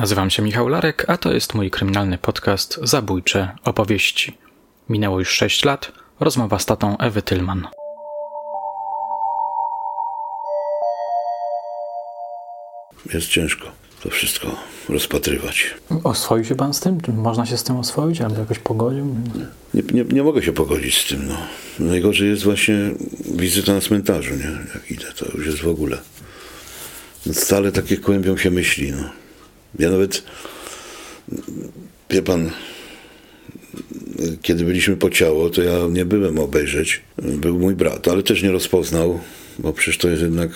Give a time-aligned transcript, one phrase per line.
[0.00, 4.38] Nazywam się Michał Larek, a to jest mój kryminalny podcast Zabójcze opowieści.
[4.88, 7.68] Minęło już 6 lat, rozmowa z tatą Ewy Tylman.
[13.14, 13.66] Jest ciężko
[14.02, 14.56] to wszystko
[14.88, 15.74] rozpatrywać.
[16.04, 17.00] Oswoił się pan z tym?
[17.00, 18.20] Czy można się z tym oswoić?
[18.20, 19.16] Albo jakoś pogodził?
[19.74, 21.28] Nie, nie, nie mogę się pogodzić z tym.
[21.28, 21.36] No.
[21.78, 22.90] Najgorzej jest właśnie
[23.34, 24.50] wizyta na cmentarzu, nie?
[24.74, 25.98] Jak idę, to już jest w ogóle.
[27.32, 28.92] Stale takie kłębią się myśli.
[28.92, 29.19] No.
[29.78, 30.22] Ja nawet,
[32.10, 32.50] wie pan,
[34.42, 37.00] kiedy byliśmy po ciało, to ja nie byłem obejrzeć.
[37.18, 39.20] Był mój brat, ale też nie rozpoznał,
[39.58, 40.50] bo przecież to jest jednak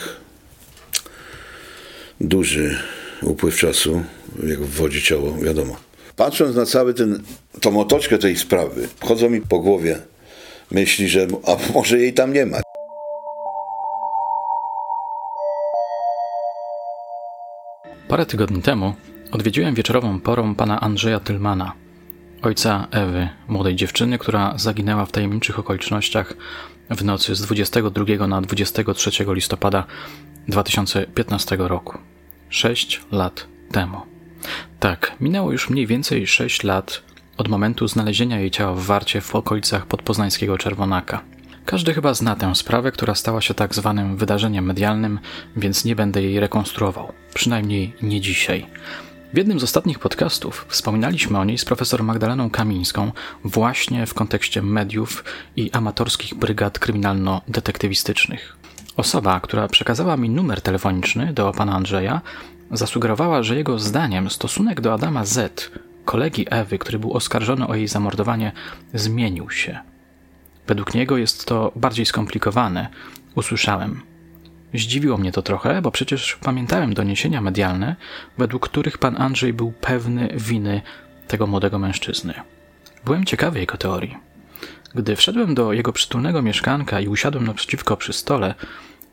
[2.20, 2.78] duży
[3.22, 4.02] upływ czasu,
[4.46, 5.76] jak w wodzie ciało, wiadomo.
[6.16, 7.22] Patrząc na cały ten,
[7.60, 9.98] tą otoczkę tej sprawy, chodzą mi po głowie
[10.70, 12.60] myśli, że a może jej tam nie ma.
[18.08, 18.94] Parę tygodni temu
[19.34, 21.72] odwiedziłem wieczorową porą pana Andrzeja Tylmana,
[22.42, 26.34] ojca Ewy, młodej dziewczyny, która zaginęła w tajemniczych okolicznościach
[26.90, 29.84] w nocy z 22 na 23 listopada
[30.48, 31.98] 2015 roku.
[32.48, 34.00] Sześć lat temu.
[34.80, 37.02] Tak, minęło już mniej więcej sześć lat
[37.36, 41.22] od momentu znalezienia jej ciała w Warcie w okolicach podpoznańskiego Czerwonaka.
[41.64, 45.18] Każdy chyba zna tę sprawę, która stała się tak zwanym wydarzeniem medialnym,
[45.56, 47.12] więc nie będę jej rekonstruował.
[47.34, 48.66] Przynajmniej nie dzisiaj.
[49.34, 53.12] W jednym z ostatnich podcastów wspominaliśmy o niej z profesor Magdaleną Kamińską
[53.44, 55.24] właśnie w kontekście mediów
[55.56, 58.56] i amatorskich brygad kryminalno-detektywistycznych.
[58.96, 62.20] Osoba, która przekazała mi numer telefoniczny do pana Andrzeja,
[62.70, 65.70] zasugerowała, że jego zdaniem stosunek do Adama Z,
[66.04, 68.52] kolegi Ewy, który był oskarżony o jej zamordowanie,
[68.94, 69.78] zmienił się.
[70.66, 72.88] Według niego jest to bardziej skomplikowane,
[73.34, 74.13] usłyszałem.
[74.74, 77.96] Zdziwiło mnie to trochę, bo przecież pamiętałem doniesienia medialne,
[78.38, 80.82] według których pan Andrzej był pewny winy
[81.28, 82.34] tego młodego mężczyzny.
[83.04, 84.16] Byłem ciekawy jego teorii.
[84.94, 88.54] Gdy wszedłem do jego przytulnego mieszkanka i usiadłem naprzeciwko przy stole,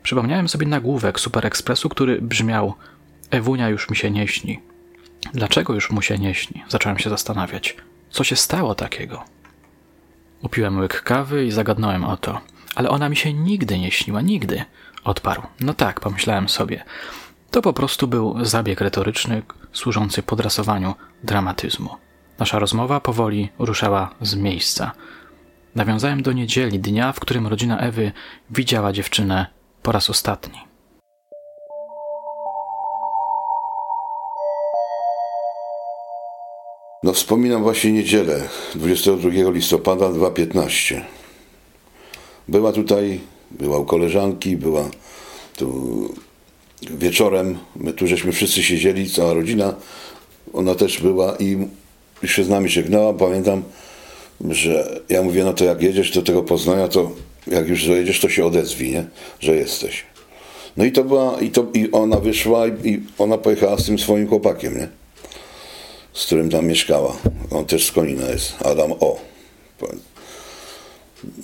[0.02, 2.74] przypomniałem sobie nagłówek Super Expressu, który brzmiał
[3.30, 4.60] Ewunia już mi się nie śni.
[5.34, 6.64] Dlaczego już mu się nie śni?
[6.68, 7.76] Zacząłem się zastanawiać.
[8.10, 9.24] Co się stało takiego?
[10.42, 12.40] Upiłem łyk kawy i zagadnąłem o to.
[12.74, 14.64] Ale ona mi się nigdy nie śniła, nigdy.
[15.04, 15.42] Odparł.
[15.60, 16.84] No tak, pomyślałem sobie.
[17.50, 20.94] To po prostu był zabieg retoryczny służący podrasowaniu
[21.24, 21.90] dramatyzmu.
[22.38, 24.92] Nasza rozmowa powoli ruszała z miejsca.
[25.74, 28.12] Nawiązałem do niedzieli, dnia, w którym rodzina Ewy
[28.50, 29.46] widziała dziewczynę
[29.82, 30.58] po raz ostatni.
[37.02, 41.21] No wspominam właśnie niedzielę, 22 listopada 2015.
[42.48, 43.20] Była tutaj,
[43.50, 44.90] była u koleżanki, była
[45.56, 46.08] tu
[46.90, 49.74] wieczorem, my tu żeśmy wszyscy siedzieli, cała rodzina,
[50.52, 51.68] ona też była i
[52.24, 53.14] się z nami żegnała.
[53.14, 53.62] Pamiętam,
[54.50, 57.10] że ja mówię, no to jak jedziesz do tego Poznania, to
[57.46, 59.04] jak już dojedziesz, to się odezwij, nie?
[59.40, 60.04] że jesteś.
[60.76, 63.98] No i to była, i, to, i ona wyszła i, i ona pojechała z tym
[63.98, 64.88] swoim chłopakiem, nie?
[66.12, 67.16] z którym tam mieszkała.
[67.50, 69.20] On też z Konina jest, Adam O.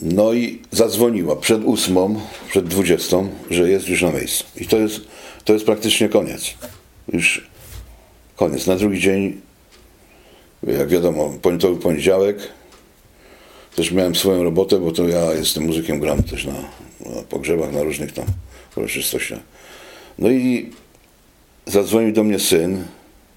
[0.02, 4.44] No i zadzwoniła przed ósmą, przed dwudziestą, że jest już na miejscu.
[4.56, 5.00] I to jest,
[5.44, 6.54] to jest praktycznie koniec.
[7.12, 7.48] Już
[8.36, 8.66] koniec.
[8.66, 9.40] Na drugi dzień,
[10.62, 12.38] jak wiadomo, to poniedziałek,
[13.76, 16.52] też miałem swoją robotę, bo to ja jestem muzykiem, gram też na,
[17.14, 18.24] na pogrzebach, na różnych tam
[18.76, 19.40] uroczystościach.
[20.18, 20.70] No i
[21.66, 22.84] zadzwonił do mnie syn,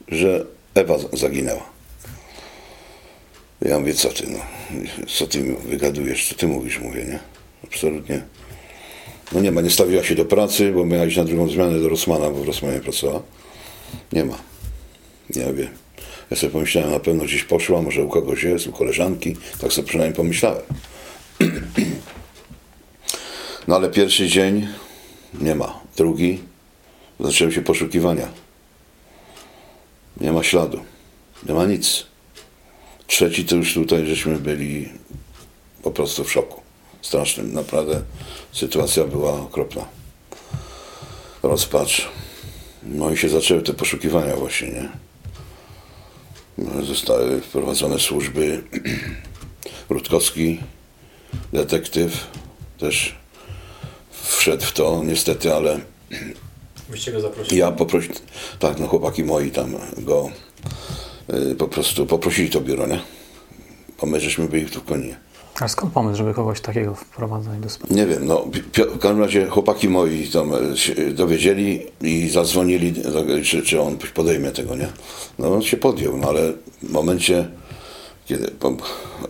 [0.08, 1.64] że Ewa zaginęła.
[3.62, 4.40] Ja mówię, co ty, no,
[5.08, 7.20] co ty wygadujesz, co ty mówisz, mówię, nie?
[7.64, 8.22] Absolutnie.
[9.32, 11.90] No nie ma, nie stawiła się do pracy, bo miała iść na drugą zmianę do
[11.90, 13.22] Rosmana, bo w Rosmanie pracowała.
[14.12, 14.38] Nie ma.
[15.36, 15.70] Nie wiem.
[16.32, 19.36] Ja sobie pomyślałem, na pewno gdzieś poszła, może u kogoś jest, u koleżanki.
[19.62, 20.62] Tak sobie przynajmniej pomyślałem.
[23.68, 24.68] No ale pierwszy dzień
[25.42, 25.80] nie ma.
[25.98, 26.40] Drugi
[27.20, 28.28] zaczęły się poszukiwania.
[30.22, 30.80] Nie ma śladu.
[31.48, 32.06] Nie ma nic.
[33.12, 34.90] Trzeci to już tutaj żeśmy byli
[35.84, 36.62] po prostu w szoku.
[37.02, 37.54] Strasznym.
[37.54, 38.02] Naprawdę
[38.54, 39.86] sytuacja była okropna.
[41.44, 42.08] Rozpacz.
[42.84, 44.90] No i się zaczęły te poszukiwania właśnie, nie?
[46.84, 48.64] Zostały wprowadzone służby.
[49.90, 50.60] Rutkowski,
[51.54, 52.28] detektyw,
[52.78, 53.16] też
[54.12, 55.80] wszedł w to niestety, ale
[56.90, 57.58] Byście go zaprosili?
[57.58, 58.18] ja poprosiłem,
[58.60, 60.32] tak, no chłopaki moi tam go
[61.58, 63.00] po prostu poprosili to biuro, nie?
[64.02, 65.18] Bo my żeśmy byli tu w Koninie.
[65.60, 67.96] A skąd pomysł, żeby kogoś takiego wprowadzać do sprawy?
[67.96, 72.94] Nie wiem, no w każdym razie chłopaki moi tam się dowiedzieli i zadzwonili,
[73.44, 74.88] czy, czy on podejmie tego, nie?
[75.40, 77.48] No on się podjął, no ale w momencie,
[78.26, 78.78] kiedy bo,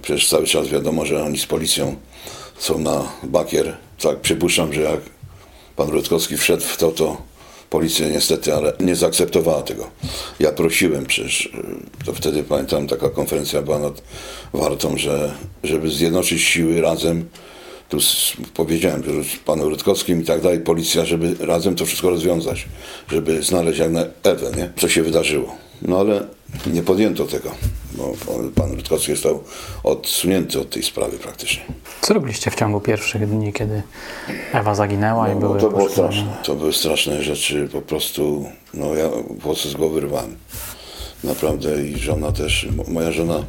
[0.02, 1.96] przecież cały czas wiadomo, że oni z policją
[2.58, 5.00] są na bakier, tak przypuszczam, że jak
[5.76, 7.18] pan Rutkowski wszedł w to, to
[7.72, 9.88] policja niestety, ale nie zaakceptowała tego.
[10.40, 14.02] Ja prosiłem przecież, y, to wtedy pamiętam, taka konferencja była nad
[14.54, 15.34] Wartą, że
[15.64, 17.26] żeby zjednoczyć siły razem,
[17.90, 17.98] tu
[18.54, 19.12] powiedziałem że
[19.46, 22.66] panu Rutkowskim i tak dalej, policja, żeby razem to wszystko rozwiązać,
[23.12, 24.72] żeby znaleźć jak na Ewę, nie?
[24.78, 25.56] Co się wydarzyło.
[25.82, 26.28] No ale
[26.68, 27.52] nie podjęto tego,
[27.94, 28.14] bo
[28.56, 29.44] pan Rutkowski został
[29.84, 31.64] odsunięty od tej sprawy praktycznie.
[32.02, 33.82] Co robiliście w ciągu pierwszych dni, kiedy
[34.54, 36.38] Ewa zaginęła no, i były no, To było straszne.
[36.44, 39.10] To były straszne rzeczy, po prostu, no ja
[39.40, 40.36] włosy z głowy rwałem.
[41.24, 43.44] Naprawdę i żona też, moja żona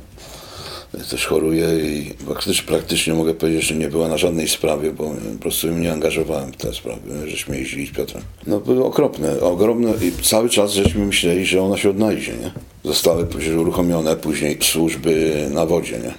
[1.11, 5.41] też choruje i praktycznie, praktycznie mogę powiedzieć, że nie była na żadnej sprawie, bo po
[5.41, 8.23] prostu nie angażowałem w te sprawy, żeśmy jeździli z Piotrem.
[8.47, 12.53] No były okropne, ogromne i cały czas żeśmy myśleli, że ona się odnajdzie, nie?
[12.85, 16.15] Zostały później uruchomione później służby na wodzie, nie?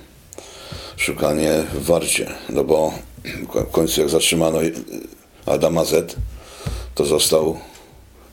[0.98, 2.94] Szukanie w Warcie, no bo
[3.56, 4.60] w końcu jak zatrzymano
[5.46, 6.16] Adama Z,
[6.96, 7.58] to został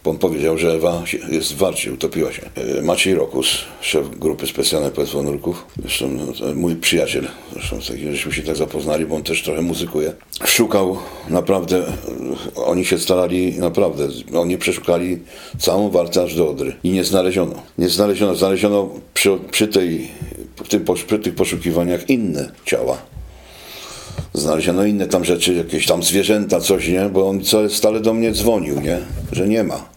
[0.05, 2.43] on powiedział, że Ewa jest w Warcie, utopiła się.
[2.79, 8.33] E, Maciej Rokus, szef grupy specjalnej PSW Nurków, zresztą no, mój przyjaciel, zresztą taki, żeśmy
[8.33, 10.13] się tak zapoznali, bo on też trochę muzykuje.
[10.45, 10.99] Szukał
[11.29, 11.79] naprawdę,
[12.57, 15.19] e, oni się starali naprawdę, oni przeszukali
[15.59, 17.63] całą Wartę aż do Odry i nie znaleziono.
[17.79, 20.09] Nie znaleziono, znaleziono przy, przy, tej,
[20.69, 22.99] tym, przy tych poszukiwaniach inne ciała
[24.35, 27.09] znaleziono inne tam rzeczy, jakieś tam zwierzęta, coś, nie?
[27.09, 28.99] Bo on stale do mnie dzwonił, nie?
[29.33, 29.89] Że nie ma.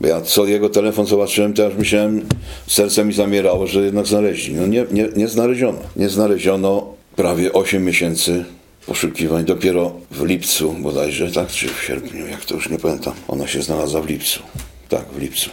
[0.00, 2.26] Bo ja co jego telefon zobaczyłem, to już myślałem,
[2.66, 4.54] serce mi zamierało, że jednak znaleźli.
[4.54, 5.78] No nie, nie, nie znaleziono.
[5.96, 8.44] Nie znaleziono prawie 8 miesięcy
[8.86, 9.44] poszukiwań.
[9.44, 11.48] Dopiero w lipcu bodajże, tak?
[11.48, 13.14] Czy w sierpniu, jak to już nie pamiętam.
[13.28, 14.40] Ona się znalazła w lipcu.
[14.88, 15.50] Tak, w lipcu.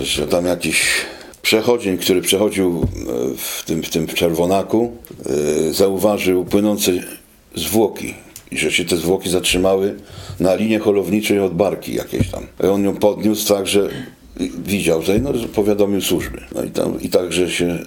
[0.00, 0.86] Że tam jakiś
[1.42, 3.04] przechodzień, który przechodził e,
[3.36, 4.92] w tym, w tym czerwonaku,
[5.64, 6.92] yy, zauważył płynące
[7.54, 8.14] zwłoki
[8.50, 9.94] i że się te zwłoki zatrzymały
[10.40, 12.46] na linie holowniczej od barki jakiejś tam.
[12.64, 13.88] I on ją podniósł tak, że
[14.64, 16.40] widział, że, no, powiadomił służby.
[16.54, 17.78] No i, tam, i także się,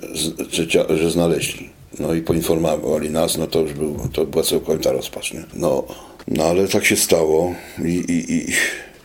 [0.51, 1.69] że, że znaleźli.
[1.99, 5.43] No i poinformowali nas, no to już był, to była całkowita rozpacz, nie?
[5.53, 5.83] No,
[6.27, 7.55] no ale tak się stało
[7.85, 8.45] i, i, i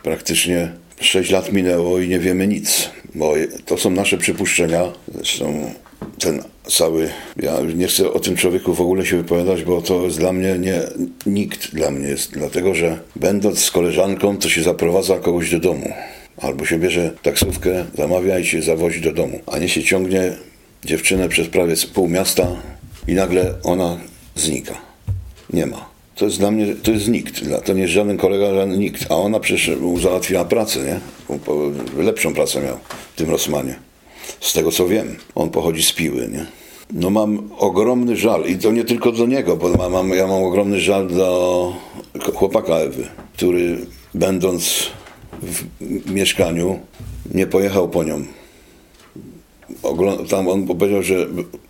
[0.03, 0.71] praktycznie
[1.01, 3.33] 6 lat minęło i nie wiemy nic, bo
[3.65, 4.83] to są nasze przypuszczenia.
[5.15, 5.71] Zresztą
[6.19, 10.17] ten cały, ja nie chcę o tym człowieku w ogóle się wypowiadać, bo to jest
[10.17, 10.81] dla mnie nie,
[11.25, 15.93] nikt dla mnie jest, dlatego że będąc z koleżanką, to się zaprowadza kogoś do domu.
[16.37, 20.33] Albo się bierze taksówkę, zamawia i się zawozi do domu, a nie się ciągnie
[20.85, 22.47] dziewczynę przez prawie pół miasta
[23.07, 23.97] i nagle ona
[24.35, 24.77] znika.
[25.53, 25.89] Nie ma.
[26.15, 27.41] To jest dla mnie, to jest nikt.
[27.65, 29.05] To nie jest żaden kolega, żaden nikt.
[29.09, 29.71] A ona przecież
[30.01, 30.99] załatwiła pracę, nie?
[32.03, 32.77] Lepszą pracę miał
[33.13, 33.75] w tym Rosmanie.
[34.41, 35.15] Z tego co wiem.
[35.35, 36.45] On pochodzi z Piły, nie?
[36.91, 40.79] No mam ogromny żal i to nie tylko do niego, bo mam, ja mam ogromny
[40.79, 41.73] żal do
[42.33, 43.77] chłopaka Ewy, który
[44.13, 44.87] będąc
[45.81, 46.79] w mieszkaniu
[47.33, 48.25] nie pojechał po nią.
[50.29, 51.27] Tam on powiedział, że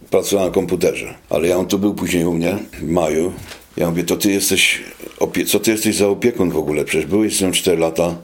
[0.09, 3.33] pracował na komputerze, ale ja on tu był później u mnie w maju.
[3.77, 4.81] Ja mówię, to ty jesteś,
[5.47, 6.85] co ty jesteś za opiekun w ogóle?
[6.85, 8.15] Przecież byłeś z nią 4 lata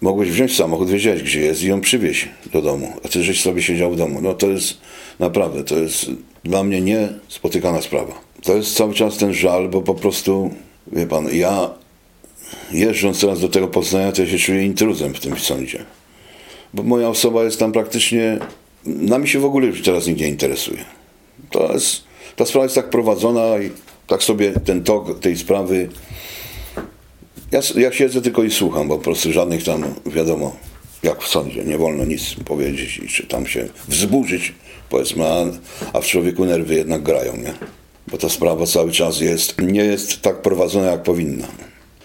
[0.00, 3.62] mogłeś wziąć samochód, wiedziałeś gdzie jest i ją przywieźć do domu, a ty żeś sobie
[3.62, 4.20] siedział w domu.
[4.22, 4.78] No to jest
[5.18, 6.06] naprawdę, to jest
[6.44, 8.20] dla mnie niespotykana sprawa.
[8.42, 10.50] To jest cały czas ten żal, bo po prostu,
[10.92, 11.70] wie pan, ja
[12.72, 15.84] jeżdżąc teraz do tego Poznania, to ja się czuję intruzem w tym sądzie.
[16.74, 18.38] Bo moja osoba jest tam praktycznie,
[18.84, 20.84] nami się w ogóle już teraz nikt nie interesuje.
[21.50, 22.02] To jest,
[22.36, 23.70] ta sprawa jest tak prowadzona i
[24.06, 25.88] tak sobie ten tok tej sprawy
[27.52, 30.56] ja, ja siedzę tylko i słucham, bo po prostu żadnych tam, wiadomo,
[31.02, 34.54] jak w sądzie, nie wolno nic powiedzieć czy tam się wzburzyć,
[34.90, 35.44] powiedzmy, a,
[35.92, 37.54] a w człowieku nerwy jednak grają, nie?
[38.08, 41.46] Bo ta sprawa cały czas jest, nie jest tak prowadzona, jak powinna.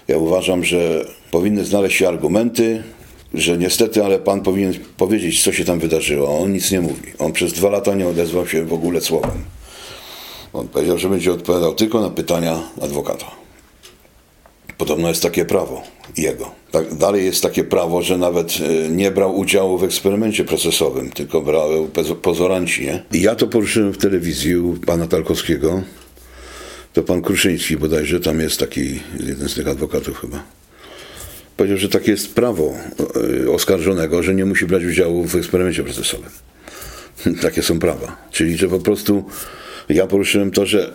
[0.08, 2.84] Ja uważam, że powinny znaleźć się argumenty,
[3.34, 6.40] że niestety, ale pan powinien powiedzieć, co się tam wydarzyło.
[6.40, 7.12] On nic nie mówi.
[7.20, 9.44] On przez dwa lata nie odezwał się w ogóle słowem.
[10.54, 13.45] On powiedział, że będzie odpowiadał tylko na pytania adwokata.
[14.78, 15.84] Podobno jest takie prawo
[16.18, 16.52] jego.
[16.72, 21.42] Tak, dalej jest takie prawo, że nawet e, nie brał udziału w eksperymencie procesowym, tylko
[21.42, 21.88] brał
[22.22, 22.86] pozoranci.
[22.86, 23.04] Nie?
[23.14, 25.82] I ja to poruszyłem w telewizji u pana Talkowskiego.
[26.94, 30.44] To pan Kruszyński bodajże, tam jest taki jeden z tych adwokatów chyba.
[31.58, 32.74] Powiedział, że takie jest prawo
[33.46, 36.30] e, oskarżonego, że nie musi brać udziału w eksperymencie procesowym.
[37.42, 38.18] takie są prawa.
[38.32, 39.24] Czyli, że po prostu
[39.90, 40.94] Ja poruszyłem to, że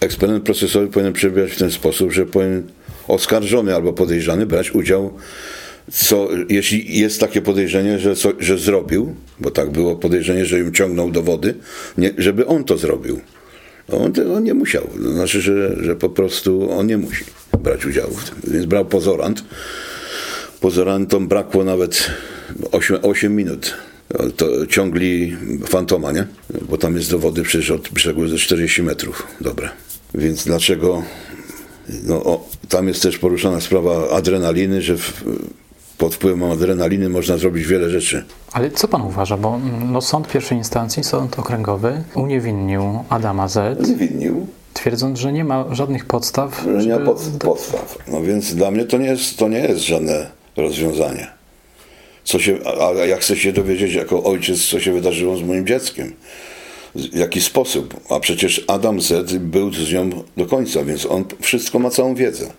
[0.00, 2.62] eksperyment procesowy powinien przebiegać w ten sposób, że powinien
[3.08, 5.12] oskarżony albo podejrzany brać udział,
[5.92, 10.72] co, jeśli jest takie podejrzenie, że, co, że zrobił, bo tak było podejrzenie, że ją
[10.72, 11.54] ciągnął do wody,
[11.98, 13.20] nie, żeby on to zrobił.
[13.88, 14.90] No on, on nie musiał.
[15.12, 17.24] Znaczy, że, że po prostu on nie musi
[17.62, 18.52] brać udziału w tym.
[18.52, 19.44] Więc brał pozorant.
[20.60, 22.10] Pozorantom brakło nawet
[22.72, 23.74] 8, 8 minut.
[24.36, 25.36] To ciągli
[25.66, 26.26] fantoma, nie?
[26.68, 29.26] Bo tam jest do wody przecież od brzegu ze 40 metrów.
[29.40, 29.72] Dobra.
[30.14, 31.02] Więc dlaczego
[31.88, 35.24] no, o, tam jest też poruszana sprawa adrenaliny, że w,
[35.98, 38.24] pod wpływem adrenaliny można zrobić wiele rzeczy.
[38.52, 39.36] Ale co pan uważa?
[39.36, 39.60] Bo
[39.92, 43.80] no, sąd pierwszej instancji, sąd okręgowy, uniewinnił Adama Z.
[43.80, 44.46] Uniewinnił.
[44.74, 46.64] Twierdząc, że nie ma żadnych podstaw.
[46.78, 47.98] Że nie ma pod, podstaw.
[48.08, 51.26] No więc dla mnie to nie jest, to nie jest żadne rozwiązanie.
[52.24, 56.12] Co się, a jak chcę się dowiedzieć jako ojciec, co się wydarzyło z moim dzieckiem
[56.96, 58.00] w jaki sposób.
[58.10, 62.52] A przecież Adam Z był z nią do końca, więc on wszystko ma całą wiedzę.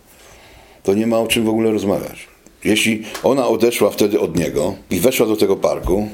[0.84, 2.27] To nie ma o czym w ogóle rozmawiać.
[2.63, 6.08] Jeśli ona odeszła wtedy od niego i weszła do tego parku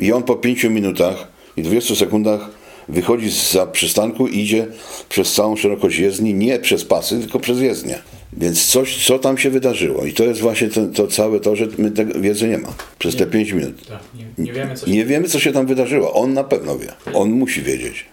[0.00, 2.50] i on po 5 minutach i 20 sekundach
[2.88, 4.66] wychodzi za przystanku i idzie
[5.08, 7.98] przez całą szerokość jezdni, nie przez pasy, tylko przez jezdnię.
[8.32, 10.04] Więc coś, co tam się wydarzyło.
[10.04, 13.16] I to jest właśnie to, to całe to, że my tej wiedzy nie ma przez
[13.16, 13.86] te 5 minut.
[13.88, 14.92] Tak, nie, nie, wiemy, co się...
[14.92, 16.12] nie wiemy, co się tam wydarzyło.
[16.12, 16.92] On na pewno wie.
[17.14, 18.06] On musi wiedzieć.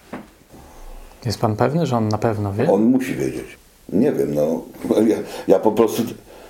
[1.26, 2.70] Jest pan pewny, że on na pewno wie?
[2.70, 3.46] On musi wiedzieć.
[3.88, 4.62] Nie wiem, no.
[5.08, 5.16] Ja,
[5.48, 6.02] ja po prostu.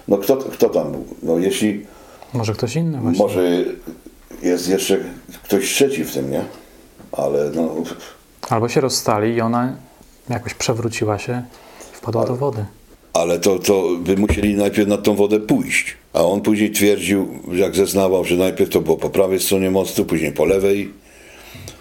[0.09, 1.05] No kto, kto tam był?
[1.23, 1.87] No jeśli.
[2.33, 3.19] Może ktoś inny właśnie.
[3.25, 3.65] Może
[4.43, 4.99] jest jeszcze
[5.43, 6.45] ktoś trzeci w tym, nie?
[7.12, 7.75] Ale no.
[8.49, 9.77] Albo się rozstali i ona
[10.29, 11.43] jakoś przewróciła się
[11.93, 12.65] i wpadła do wody.
[13.12, 15.97] Ale to, to by musieli najpierw na tą wodę pójść.
[16.12, 20.33] A on później twierdził, jak zeznawał, że najpierw to było po prawej stronie mostu, później
[20.33, 20.90] po lewej.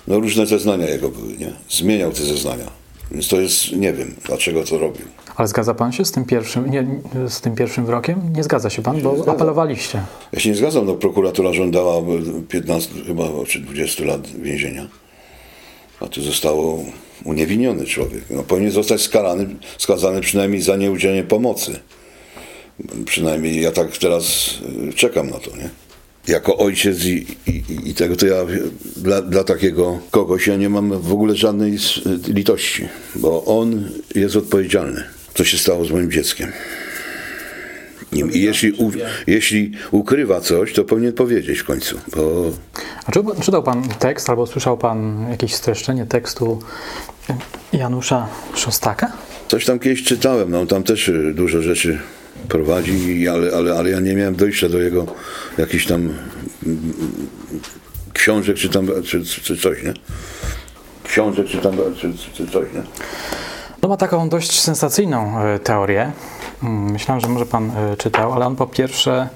[0.07, 1.51] No różne zeznania jego były, nie?
[1.69, 2.65] Zmieniał te zeznania.
[3.11, 5.05] Więc to jest, nie wiem, dlaczego to robił.
[5.35, 6.85] Ale zgadza pan się z tym pierwszym, nie,
[7.29, 8.21] z tym pierwszym wyrokiem?
[8.35, 9.31] Nie zgadza się pan, bo zgadza.
[9.31, 10.01] apelowaliście.
[10.33, 12.01] Ja się nie zgadzam, no prokuratura żądała
[12.49, 14.87] 15 chyba czy 20 lat więzienia.
[15.99, 16.83] A tu zostało
[17.23, 18.23] uniewinniony człowiek.
[18.29, 21.79] No, powinien zostać skarany, skazany przynajmniej za nieudzielenie pomocy.
[23.05, 24.57] Przynajmniej ja tak teraz
[24.89, 25.69] y, czekam na to, nie?
[26.27, 28.45] Jako ojciec i, i, i tego, to ja
[28.95, 31.77] dla, dla takiego kogoś ja nie mam w ogóle żadnej
[32.27, 35.03] litości, bo on jest odpowiedzialny.
[35.33, 36.51] Co się stało z moim dzieckiem?
[38.11, 38.91] I jeśli, u,
[39.27, 41.99] jeśli ukrywa coś, to powinien powiedzieć w końcu.
[42.15, 42.51] Bo...
[43.05, 46.59] A czy, czytał Pan tekst albo słyszał Pan jakieś streszczenie tekstu
[47.73, 49.11] Janusza Szostaka?
[49.47, 51.99] Coś tam kiedyś czytałem, no tam też dużo rzeczy
[52.47, 55.05] prowadzi, ale, ale, ale ja nie miałem dojścia do jego
[55.57, 56.13] jakichś tam
[58.13, 59.93] książek czy tam, czy, czy coś, nie?
[61.03, 62.83] Książek czy tam, czy, czy coś, nie?
[63.81, 66.11] No ma taką dość sensacyjną e, teorię.
[66.63, 69.29] Mm, myślałem, że może Pan e, czytał, ale on po pierwsze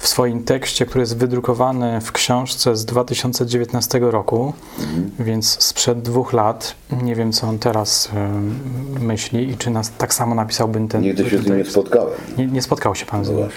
[0.00, 5.10] w swoim tekście, który jest wydrukowany w książce z 2019 roku, mhm.
[5.18, 6.74] więc sprzed dwóch lat.
[7.02, 11.30] Nie wiem, co on teraz y, myśli i czy nas tak samo napisałbym ten Nigdy
[11.30, 12.14] się z nim nie spotkałem.
[12.38, 13.48] Nie, nie spotkał się pan z nim.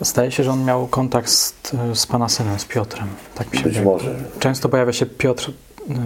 [0.00, 1.54] Zdaje się, że on miał kontakt z,
[1.94, 3.08] z pana synem, z Piotrem.
[3.34, 3.92] Tak mi się Być wydaje.
[3.92, 4.14] może.
[4.38, 5.52] Często pojawia się Piotr,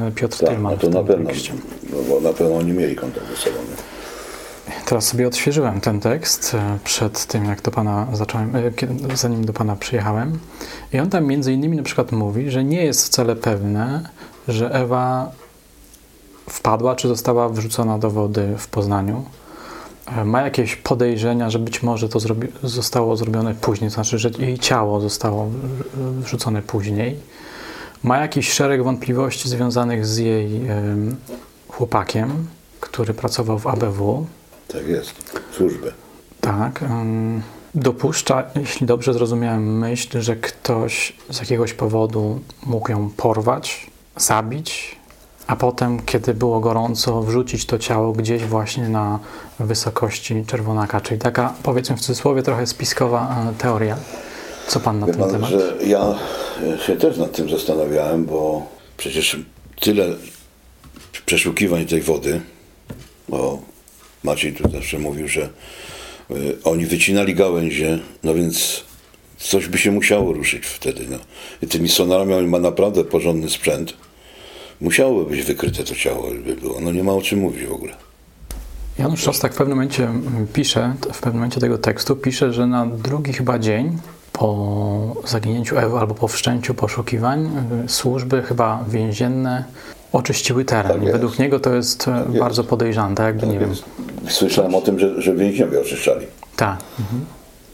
[0.08, 0.72] e, Piotr tak, Tylman.
[0.72, 1.30] No to na pewno,
[1.90, 3.56] no, bo na pewno oni mieli kontakt ze sobą.
[3.56, 3.93] Nie?
[4.87, 9.52] Teraz sobie odświeżyłem ten tekst e, przed tym, jak do Pana zacząłem, e, zanim do
[9.52, 10.38] Pana przyjechałem.
[10.92, 14.09] I on tam między innymi na przykład mówi, że nie jest wcale pewne,
[14.49, 15.33] że Ewa
[16.50, 19.25] wpadła czy została wrzucona do wody w Poznaniu.
[20.06, 24.30] E, ma jakieś podejrzenia, że być może to zrobi zostało zrobione później, to znaczy, że
[24.38, 25.50] jej ciało zostało
[25.94, 27.21] wrzucone później.
[28.02, 30.61] Ma jakiś szereg wątpliwości związanych z jej
[31.68, 32.47] chłopakiem,
[32.80, 34.26] który pracował w ABW.
[34.68, 35.92] Tak jest, służby.
[36.40, 36.85] Tak.
[37.75, 44.97] Dopuszcza, jeśli dobrze zrozumiałem myśl, że ktoś z jakiegoś powodu mógł ją porwać, zabić,
[45.47, 49.18] a potem, kiedy było gorąco, wrzucić to ciało gdzieś właśnie na
[49.61, 51.00] wysokości Czerwonaka.
[51.00, 53.97] Czyli taka, powiedzmy w cudzysłowie, trochę spiskowa e, teoria.
[54.68, 55.50] Co pan na Wie ten pan, temat?
[55.50, 56.14] Że ja
[56.87, 58.66] się też nad tym zastanawiałem, bo
[58.97, 59.37] przecież
[59.80, 60.06] tyle
[61.26, 62.40] przeszukiwań tej wody,
[63.28, 63.59] bo
[64.24, 65.48] Maciej tu zawsze mówił, że
[66.30, 68.84] y, oni wycinali gałęzie, no więc
[69.38, 71.06] coś by się musiało ruszyć wtedy.
[71.10, 71.18] No.
[71.62, 73.94] I tymi sonarami on ma naprawdę porządny sprzęt.
[74.80, 76.80] Musiałoby być wykryte to ciało, by było.
[76.80, 77.94] No nie ma o czym mówić w ogóle.
[78.98, 80.08] Janusz Szostak w pewnym momencie
[80.52, 83.98] pisze, w pewnym momencie tego tekstu pisze, że na drugi chyba dzień
[84.32, 87.50] po zaginięciu Ewy albo po wszczęciu poszukiwań
[87.84, 89.64] y, służby chyba więzienne
[90.14, 91.00] oczyściły teren.
[91.00, 91.12] Tak.
[91.12, 92.71] Według niego to jest tak bardzo jest.
[92.71, 93.75] podejrzane, tak jakby nie wiem.
[94.28, 96.26] Słyszałem o tym, że, że więźniowie oczyszczali.
[96.56, 96.78] Tak.
[97.00, 97.25] Mhm.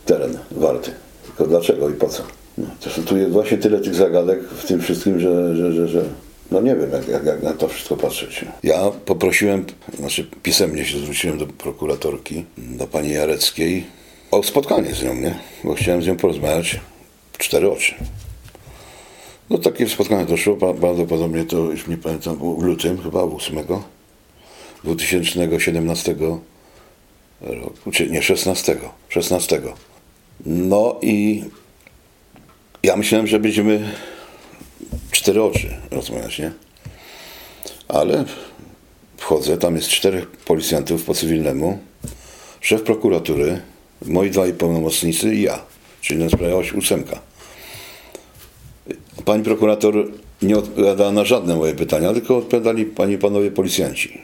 [0.06, 0.90] Teren warty.
[1.26, 2.22] Tylko dlaczego i po co?
[2.58, 6.02] No, to tu jest właśnie tyle tych zagadek w tym wszystkim, że, że, że, że
[6.50, 8.44] no nie wiem, jak, jak, jak, na to wszystko patrzeć.
[8.62, 9.64] Ja poprosiłem,
[9.98, 13.86] znaczy pisemnie się zwróciłem do prokuratorki, do pani Jareckiej
[14.30, 15.34] o spotkanie z nią, nie?
[15.64, 16.80] Bo chciałem z nią porozmawiać
[17.38, 17.94] cztery oczy.
[19.50, 23.58] No takie spotkanie doszło, prawdopodobnie to już nie pamiętam, w lutym, chyba 8
[24.84, 26.14] 2017
[27.40, 28.76] roku, czy nie, 16,
[29.08, 29.60] 16.
[30.46, 31.44] No i
[32.82, 33.90] ja myślałem, że będziemy
[35.10, 36.52] cztery oczy rozmawiać, nie?
[37.88, 38.24] Ale
[39.16, 41.78] wchodzę, tam jest czterech policjantów po cywilnemu,
[42.60, 43.60] szef prokuratury,
[44.06, 45.62] moi dwaj pełnomocnicy i ja,
[46.00, 47.29] czyli na sprawie ósemka.
[49.24, 49.94] Pani prokurator
[50.42, 54.20] nie odpowiadała na żadne moje pytania, tylko odpowiadali pani panowie policjanci.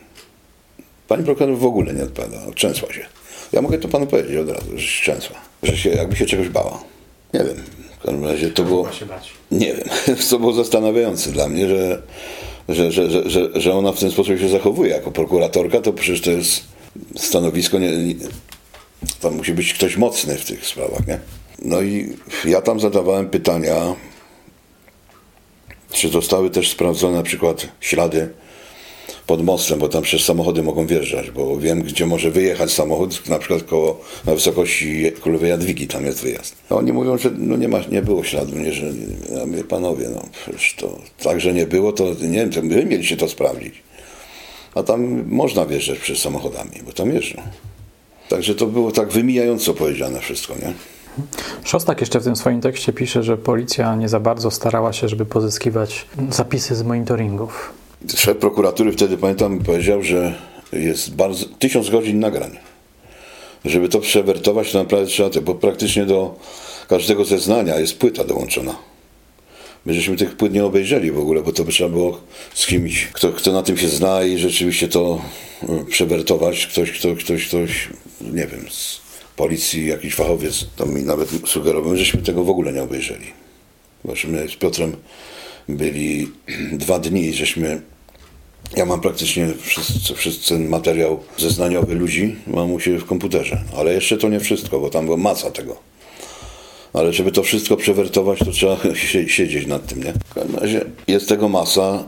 [1.09, 3.07] Pani prokurator w ogóle nie odpowiadała, trzęsła się.
[3.53, 6.49] Ja mogę to panu powiedzieć od razu, że się trzęsła, że się, jakby się czegoś
[6.49, 6.83] bała.
[7.35, 7.57] Nie wiem.
[7.99, 8.89] W każdym razie to było.
[9.51, 9.89] Nie wiem,
[10.31, 12.03] to było zastanawiające dla mnie, że,
[12.69, 14.91] że, że, że, że ona w ten sposób się zachowuje.
[14.91, 16.65] Jako prokuratorka to przecież to jest
[17.17, 18.15] stanowisko, nie, nie,
[19.21, 21.19] tam musi być ktoś mocny w tych sprawach, nie?
[21.63, 23.95] No i ja tam zadawałem pytania,
[25.97, 28.29] czy zostały też sprawdzone na przykład ślady
[29.27, 33.39] pod mostem, bo tam przez samochody mogą wjeżdżać, bo wiem, gdzie może wyjechać samochód, na
[33.39, 36.57] przykład koło, na wysokości Królowej Jadwigi, tam jest wyjazd.
[36.71, 38.87] A oni mówią, że no nie, ma, nie było śladu, nie, że
[39.37, 42.85] ja mówię, panowie, no przecież to tak, że nie było, to nie wiem, to wy
[42.85, 43.75] mieliście to sprawdzić.
[44.75, 47.43] A tam można wjeżdżać przez samochodami, bo tam jeżdżą.
[48.29, 50.73] Także to było tak wymijająco powiedziane wszystko, nie?
[51.65, 55.27] Szostak jeszcze w tym swoim tekście pisze, że policja nie za bardzo starała się, żeby
[55.27, 57.73] pozyskiwać zapisy z monitoringów.
[58.17, 60.35] Szef prokuratury wtedy, pamiętam, powiedział, że
[60.73, 62.51] jest bardzo, tysiąc godzin nagrań.
[63.65, 66.35] Żeby to przewertować, to naprawdę trzeba, bo praktycznie do
[66.89, 68.77] każdego zeznania jest płyta dołączona.
[69.87, 72.21] My żeśmy tych płyt nie obejrzeli w ogóle, bo to by trzeba było
[72.55, 75.21] z kimś, kto, kto na tym się zna i rzeczywiście to
[75.63, 76.67] e, przewertować.
[76.67, 77.89] Ktoś, kto, ktoś, ktoś,
[78.21, 78.67] nie wiem,
[79.37, 83.27] policji, jakiś fachowiec, to mi nawet sugerował, żeśmy tego w ogóle nie obejrzeli.
[84.05, 84.97] Właśnie my z Piotrem
[85.69, 86.29] byli
[86.73, 87.81] dwa dni, żeśmy
[88.77, 93.61] ja mam praktycznie wszyscy, wszyscy ten materiał zeznaniowy ludzi, mam u siebie w komputerze.
[93.77, 95.77] Ale jeszcze to nie wszystko, bo tam była masa tego.
[96.93, 98.77] Ale żeby to wszystko przewertować, to trzeba
[99.27, 100.13] siedzieć nad tym, nie?
[100.13, 102.05] W każdym razie jest tego masa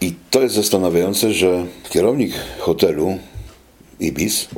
[0.00, 3.18] i to jest zastanawiające, że kierownik hotelu
[4.00, 4.48] Ibis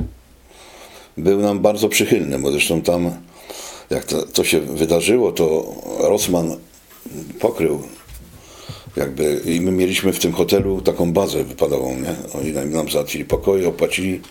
[1.17, 3.11] był nam bardzo przychylny, bo zresztą tam,
[3.89, 6.55] jak to, to się wydarzyło, to Rosman
[7.39, 7.83] pokrył
[8.95, 12.39] jakby i my mieliśmy w tym hotelu taką bazę wypadową, nie?
[12.39, 14.21] Oni nam, nam załatwili pokoje, opłacili.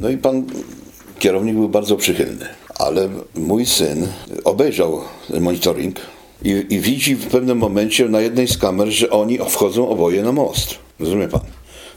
[0.00, 0.44] No i pan
[1.18, 2.46] kierownik był bardzo przychylny,
[2.78, 4.06] ale mój syn
[4.44, 5.00] obejrzał
[5.40, 5.96] monitoring
[6.42, 10.32] i, i widzi w pewnym momencie na jednej z kamer, że oni wchodzą oboje na
[10.32, 10.74] most.
[11.00, 11.40] Rozumie pan?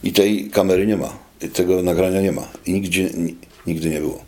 [0.03, 1.13] I tej kamery nie ma,
[1.53, 2.47] tego nagrania nie ma.
[2.65, 3.09] I nigdzie,
[3.67, 4.19] nigdy nie było.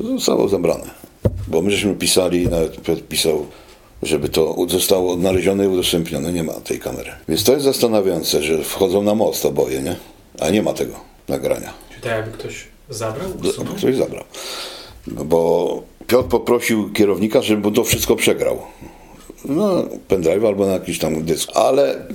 [0.00, 0.90] Zostało zabrane.
[1.48, 3.46] Bo my żeśmy pisali, nawet Piotr pisał
[4.02, 6.32] żeby to zostało odnalezione i udostępnione.
[6.32, 7.10] Nie ma tej kamery.
[7.28, 9.96] Więc to jest zastanawiające, że wchodzą na most oboje, nie?
[10.40, 10.94] A nie ma tego
[11.28, 11.72] nagrania.
[11.94, 13.28] Czy to jakby ktoś zabrał?
[13.44, 13.74] Usunął?
[13.74, 14.24] Ktoś zabrał.
[15.06, 18.58] No bo Piotr poprosił kierownika, żeby mu to wszystko przegrał.
[19.44, 21.50] No, pendrive albo na jakiś tam dysk.
[21.54, 22.06] Ale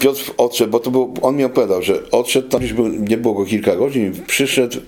[0.00, 2.60] Piotr odszedł, bo to był, on mi opowiadał, że odszedł, tam
[3.08, 4.80] nie było go kilka godzin, przyszedł,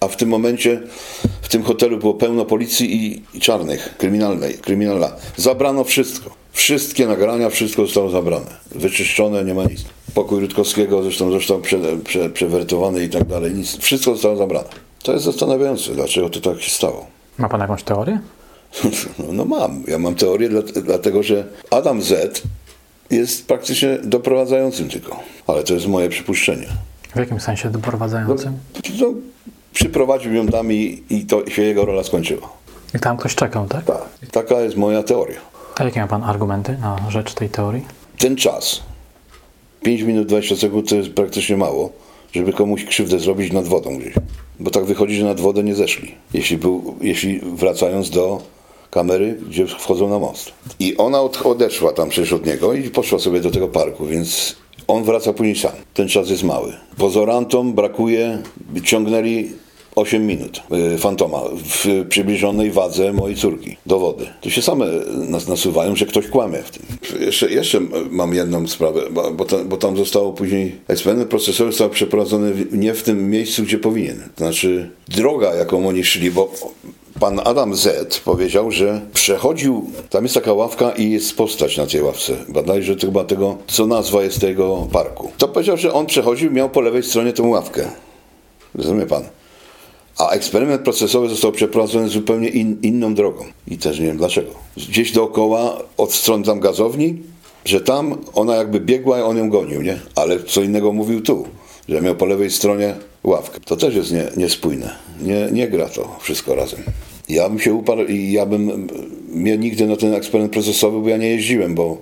[0.00, 0.80] a w tym momencie
[1.42, 5.12] w tym hotelu było pełno policji i, czarnych, kryminalnej, kryminalna.
[5.36, 6.30] Zabrano wszystko.
[6.52, 8.46] Wszystkie nagrania, wszystko zostało zabrane.
[8.70, 9.84] Wyczyszczone, nie ma nic.
[10.14, 13.54] Pokój Rutkowskiego zresztą został prze, prze, przewertowany i tak dalej.
[13.54, 13.76] Nic.
[13.78, 14.68] Wszystko zostało zabrane.
[15.02, 17.06] To jest zastanawiające, dlaczego to tak się stało.
[17.38, 18.18] Ma pan jakąś teorię?
[18.84, 18.90] No,
[19.32, 19.84] no mam.
[19.88, 20.48] Ja mam teorię,
[20.82, 22.42] dlatego że Adam Z
[23.10, 25.20] jest praktycznie doprowadzającym tylko.
[25.46, 26.66] Ale to jest moje przypuszczenie.
[27.14, 28.52] W jakim sensie doprowadzającym?
[29.00, 29.14] No, no,
[29.74, 32.48] przyprowadził ją tam i, i to się jego rola skończyła.
[32.94, 33.84] I tam ktoś czekał, tak?
[33.84, 34.02] Tak.
[34.32, 35.40] Taka jest moja teoria.
[35.76, 37.84] A jakie ma pan argumenty na rzecz tej teorii?
[38.18, 38.80] Ten czas,
[39.82, 41.92] 5 minut 20 sekund, to jest praktycznie mało,
[42.32, 44.14] żeby komuś krzywdę zrobić nad wodą gdzieś.
[44.60, 46.14] Bo tak wychodzi, że nad wodę nie zeszli.
[46.34, 48.42] Jeśli, był, jeśli wracając do
[48.90, 50.52] kamery, gdzie wchodzą na most.
[50.78, 54.56] I ona od, odeszła tam przecież od niego i poszła sobie do tego parku, więc
[54.88, 55.72] on wraca później sam.
[55.94, 56.72] Ten czas jest mały.
[56.96, 58.42] Pozorantom brakuje,
[58.84, 59.52] ciągnęli
[59.94, 60.62] 8 minut
[60.94, 63.76] y, fantoma w przybliżonej wadze mojej córki.
[63.86, 64.26] Dowody.
[64.40, 66.82] To się same nas nasuwają, że ktoś kłamie w tym.
[67.20, 67.80] Jeszcze, jeszcze
[68.10, 69.30] mam jedną sprawę, bo,
[69.64, 74.16] bo, tam zostało później eksperyment procesowy został przeprowadzony nie w tym miejscu, gdzie powinien.
[74.34, 76.50] To znaczy droga, jaką oni szli, bo
[77.20, 82.02] pan Adam Z powiedział, że przechodził, tam jest taka ławka i jest postać na tej
[82.02, 85.30] ławce, bodajże to chyba tego, co nazwa jest tego parku.
[85.38, 87.90] To powiedział, że on przechodził, miał po lewej stronie tę ławkę.
[88.74, 89.22] Rozumie pan?
[90.18, 93.44] A eksperyment procesowy został przeprowadzony zupełnie in, inną drogą.
[93.68, 94.50] I też nie wiem dlaczego.
[94.76, 97.22] Gdzieś dookoła, od strony tam gazowni,
[97.64, 99.98] że tam ona jakby biegła i on ją gonił, nie?
[100.14, 101.44] Ale co innego mówił tu,
[101.88, 103.60] że miał po lewej stronie ławkę.
[103.64, 104.94] To też jest nie, niespójne.
[105.22, 106.80] Nie, nie gra to wszystko razem.
[107.28, 108.88] Ja bym się uparł i ja bym,
[109.28, 111.98] mnie nigdy na ten eksperyment procesowy, bo ja nie jeździłem, bo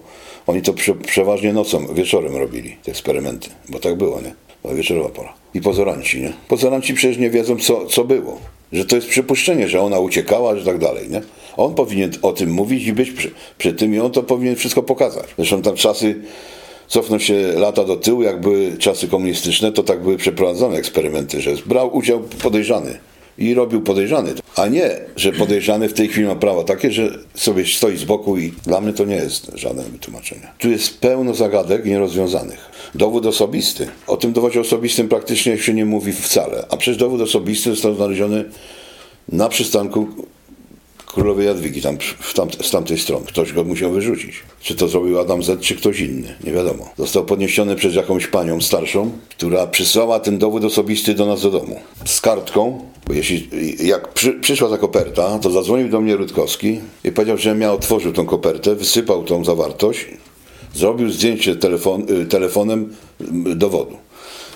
[0.47, 3.51] oni to prze, przeważnie nocą, wieczorem robili, te eksperymenty.
[3.69, 4.35] Bo tak było, nie?
[4.63, 5.35] Była wieczorowa pora.
[5.55, 6.33] I pozoranci, nie?
[6.49, 8.39] Pozoranci przecież nie wiedzą, co, co było.
[8.73, 11.23] Że to jest przypuszczenie, że ona uciekała, że tak dalej, nie?
[11.57, 14.83] On powinien o tym mówić i być przy, przy tym i on to powinien wszystko
[14.83, 15.27] pokazać.
[15.39, 16.21] Zresztą tam czasy,
[16.89, 21.51] cofną się lata do tyłu, jak były czasy komunistyczne, to tak były przeprowadzone eksperymenty, że
[21.67, 22.99] brał udział podejrzany
[23.39, 24.35] i robił podejrzany.
[24.57, 28.39] A nie, że podejrzany w tej chwili ma prawo takie, że sobie stoi z boku
[28.39, 30.49] i dla mnie to nie jest żadne wytłumaczenie.
[30.59, 32.71] Tu jest pełno zagadek nierozwiązanych.
[32.95, 33.89] Dowód osobisty.
[34.07, 36.67] O tym dowodzie osobistym praktycznie się nie mówi wcale.
[36.71, 38.45] A przecież dowód osobisty został znaleziony
[39.29, 40.09] na przystanku
[41.13, 41.99] królowej Jadwigi, tam,
[42.63, 43.27] z tamtej strony.
[43.27, 44.43] Ktoś go musiał wyrzucić.
[44.61, 46.89] Czy to zrobił Adam Z, czy ktoś inny, nie wiadomo.
[46.99, 51.81] Został podniesiony przez jakąś panią starszą, która przysłała ten dowód osobisty do nas do domu.
[52.05, 53.49] Z kartką, bo jeśli,
[53.87, 58.13] jak przy, przyszła ta koperta, to zadzwonił do mnie Rutkowski i powiedział, że ja otworzył
[58.13, 60.07] tą kopertę, wysypał tą zawartość,
[60.75, 62.95] zrobił zdjęcie telefon, y, telefonem
[63.57, 63.97] dowodu.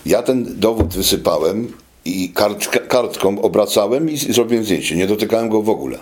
[0.06, 1.72] Ja ten dowód wysypałem
[2.04, 4.96] i kart, kartką obracałem i zrobiłem zdjęcie.
[4.96, 5.98] Nie dotykałem go w ogóle.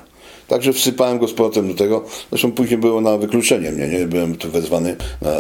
[0.49, 2.05] Także wsypałem go z powrotem do tego.
[2.31, 4.07] Zresztą później było na wykluczenie mnie, nie?
[4.07, 5.31] Byłem tu wezwany na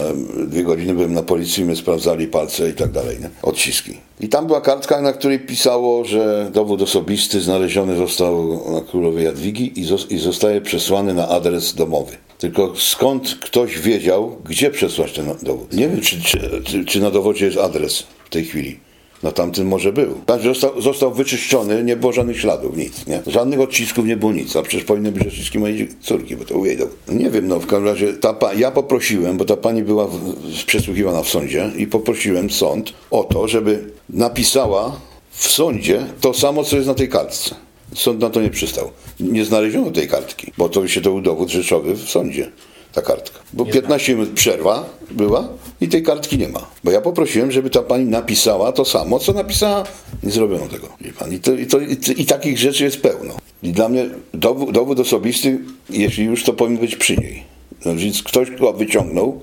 [0.47, 3.31] dwie godziny, byłem na policji, my sprawdzali palce i tak dalej, nie?
[3.43, 3.93] Odciski.
[4.21, 9.73] I tam była kartka, na której pisało, że dowód osobisty znaleziony został na Królowej Jadwigi
[10.11, 12.17] i zostaje przesłany na adres domowy.
[12.39, 15.73] Tylko skąd ktoś wiedział, gdzie przesłać ten dowód?
[15.73, 16.23] Nie wiem, czy,
[16.65, 18.79] czy, czy na dowodzie jest adres w tej chwili.
[19.25, 20.15] Na tamtym może był.
[20.27, 23.07] Także został, został wyczyszczony, nie było żadnych śladów, nic.
[23.07, 23.23] Nie?
[23.27, 26.67] Żadnych odcisków nie było nic, a przecież powinny być odciski mojej córki, bo to u
[26.67, 26.97] jej dowód.
[27.09, 30.35] Nie wiem, no w każdym razie ta ja poprosiłem, bo ta pani była w,
[30.67, 36.77] przesłuchiwana w sądzie i poprosiłem sąd o to, żeby napisała w sądzie to samo, co
[36.77, 37.55] jest na tej kartce.
[37.95, 38.91] Sąd na to nie przystał.
[39.21, 42.51] Nie znaleziono tej kartki, bo to się to był dowód rzeczowy w sądzie,
[42.95, 43.39] ta kartka.
[43.53, 45.49] Bo 15 minut przerwa była
[45.81, 46.67] i tej kartki nie ma.
[46.85, 49.85] Bo ja poprosiłem, żeby ta pani napisała to samo, co napisała.
[50.23, 50.89] Nie zrobiono tego.
[51.31, 53.35] I, to, i, to, i, I, takich rzeczy jest pełno.
[53.63, 55.59] I dla mnie dowód, dowód osobisty,
[55.91, 57.43] jeśli już, to powinien być przy niej.
[57.85, 59.41] No, więc ktoś go wyciągnął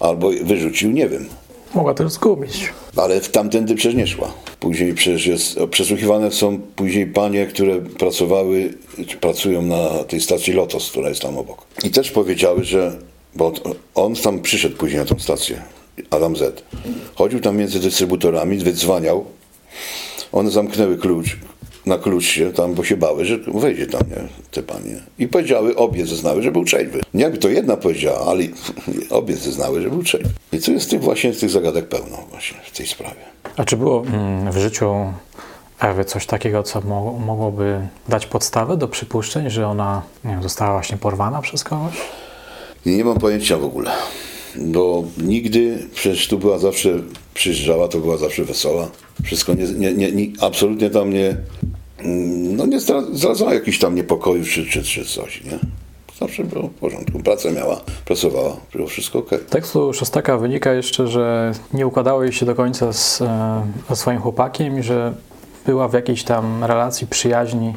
[0.00, 1.28] albo wyrzucił, nie wiem.
[1.74, 2.68] Mogła też zgubić.
[2.96, 4.32] Ale tamtędy przecież nie szła.
[4.60, 8.74] Później przecież jest, przesłuchiwane są później panie, które pracowały,
[9.20, 11.66] pracują na tej stacji Lotos, która jest tam obok.
[11.84, 12.96] I też powiedziały, że,
[13.34, 13.52] bo
[13.94, 15.62] on tam przyszedł później na tą stację,
[16.10, 16.62] Adam Z.
[17.14, 19.24] Chodził tam między dystrybutorami, wydzwaniał.
[20.32, 21.36] One zamknęły klucz,
[21.86, 25.02] na klucz się tam, bo się bały, że wejdzie tam, nie, te panie.
[25.18, 27.00] I powiedziały, obie zeznały, że był trzeźwy.
[27.14, 28.42] Nie jakby to jedna powiedziała, ale
[29.10, 30.30] obie zeznały, że był trzeźwy.
[30.52, 33.20] I tu jest tych właśnie tych zagadek pełno właśnie w tej sprawie.
[33.56, 34.94] A czy było mm, w życiu
[35.80, 36.80] Ewy coś takiego, co
[37.26, 41.94] mogłoby dać podstawę do przypuszczeń, że ona nie wiem, została właśnie porwana przez kogoś?
[42.86, 43.90] Nie mam pojęcia w ogóle.
[44.56, 46.90] Bo nigdy, przecież tu była zawsze,
[47.34, 48.88] przyjeżdżała, to była zawsze wesoła.
[49.24, 51.36] Wszystko nie, nie, nie, nie absolutnie tam nie,
[51.98, 55.58] mm, no nie zdradzała jakichś tam niepokojów czy, czy, czy coś, nie?
[56.20, 57.18] Zawsze było w porządku.
[57.18, 59.30] Pracę miała, pracowała, było wszystko ok.
[59.48, 63.96] Z tekstu Szostaka wynika jeszcze, że nie układało jej się do końca z, e, ze
[63.96, 65.12] swoim chłopakiem i że
[65.66, 67.74] była w jakiejś tam relacji przyjaźni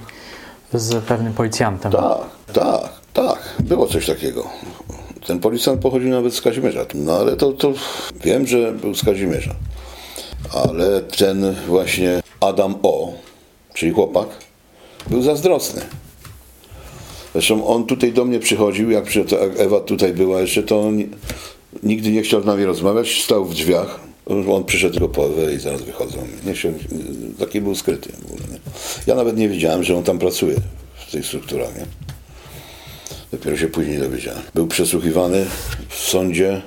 [0.74, 1.92] z pewnym policjantem.
[1.92, 2.20] Tak,
[2.54, 3.56] tak, tak.
[3.60, 4.50] Było coś takiego.
[5.28, 6.86] Ten policjant pochodził nawet z Kazimierza.
[6.96, 7.74] No ale to, to
[8.24, 9.56] wiem, że był z Kazimierza.
[10.52, 13.14] Ale ten właśnie Adam O,
[13.74, 14.28] czyli chłopak,
[15.10, 15.82] był zazdrosny.
[17.34, 19.06] Zresztą on tutaj do mnie przychodził, jak
[19.58, 21.04] Ewa tutaj była jeszcze, to on
[21.84, 24.00] nigdy nie chciał z nami rozmawiać, stał w drzwiach.
[24.52, 26.18] On przyszedł tylko po Ewę i zaraz wychodzą.
[26.46, 26.74] Nie się,
[27.40, 28.10] taki był skryty.
[29.08, 30.56] Ja nawet nie wiedziałem, że on tam pracuje
[31.08, 31.76] w tych strukturach.
[31.78, 32.13] Nie?
[33.34, 34.42] Dopiero się później dowiedziałem.
[34.56, 35.46] Był przesłuchiwany
[35.90, 36.62] w sądzie,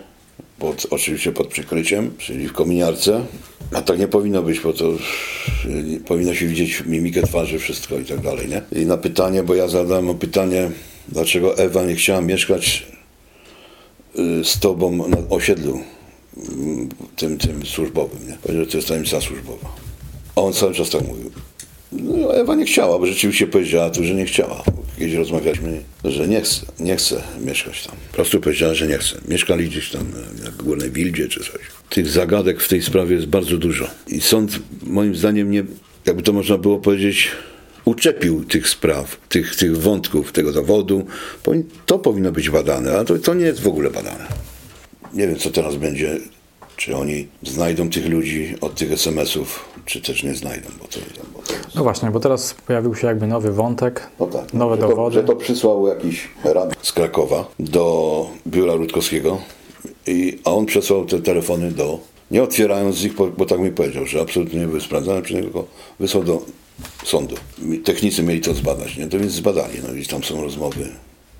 [0.58, 3.24] pod, oczywiście pod przykryciem, czyli w kominiarce.
[3.72, 4.84] A tak nie powinno być, bo to
[5.84, 8.82] nie, powinno się widzieć mimikę twarzy, wszystko i tak dalej, nie?
[8.82, 10.70] I na pytanie, bo ja zadałem pytanie,
[11.08, 12.86] dlaczego Ewa nie chciała mieszkać
[14.18, 15.80] y, z tobą na osiedlu
[16.36, 18.36] mm, tym, tym służbowym, nie?
[18.42, 19.68] Powiedział, że to jest tajemnica służbowa.
[20.36, 21.30] A on cały czas tak mówił.
[21.92, 24.64] No, Ewa nie chciała, bo rzeczywiście powiedziała tu, że nie chciała.
[24.98, 27.96] Kiedyś rozmawialiśmy, że nie chce, nie chce mieszkać tam.
[28.10, 29.20] Po prostu powiedziała, że nie chce.
[29.28, 30.12] Mieszkali gdzieś tam
[30.44, 31.60] na Górnej Wildzie czy coś.
[31.90, 33.90] Tych zagadek w tej sprawie jest bardzo dużo.
[34.08, 35.64] I sąd moim zdaniem nie,
[36.06, 37.28] jakby to można było powiedzieć,
[37.84, 41.06] uczepił tych spraw, tych, tych wątków, tego zawodu.
[41.86, 44.26] To powinno być badane, a to, to nie jest w ogóle badane.
[45.14, 46.18] Nie wiem, co teraz będzie
[46.76, 50.68] czy oni znajdą tych ludzi od tych SMS-ów, czy też nie znajdą.
[50.78, 50.98] Bo to,
[51.34, 51.74] bo to jest...
[51.74, 55.16] No właśnie, bo teraz pojawił się jakby nowy wątek, no tak, nowe że dowody.
[55.16, 59.38] To, że to przysłał jakiś rad z Krakowa do biura Rutkowskiego,
[60.06, 61.98] i, a on przesłał te telefony do,
[62.30, 65.64] nie otwierając ich, bo, bo tak mi powiedział, że absolutnie nie były sprawdzane, tylko
[66.00, 66.42] wysłał do
[67.04, 67.34] sądu.
[67.84, 69.06] Technicy mieli to zbadać, nie?
[69.06, 70.88] To więc zbadali, no i tam są rozmowy